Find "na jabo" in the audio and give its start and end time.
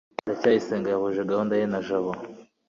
1.71-2.11